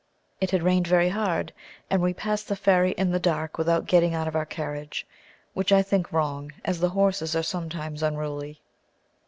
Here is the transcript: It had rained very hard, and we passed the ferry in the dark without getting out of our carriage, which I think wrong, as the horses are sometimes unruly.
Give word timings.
It 0.39 0.49
had 0.49 0.63
rained 0.63 0.87
very 0.87 1.09
hard, 1.09 1.53
and 1.87 2.01
we 2.01 2.11
passed 2.11 2.47
the 2.47 2.55
ferry 2.55 2.93
in 2.93 3.11
the 3.11 3.19
dark 3.19 3.59
without 3.59 3.85
getting 3.85 4.15
out 4.15 4.27
of 4.27 4.35
our 4.35 4.47
carriage, 4.47 5.05
which 5.53 5.71
I 5.71 5.83
think 5.83 6.11
wrong, 6.11 6.51
as 6.65 6.79
the 6.79 6.89
horses 6.89 7.35
are 7.35 7.43
sometimes 7.43 8.01
unruly. 8.01 8.61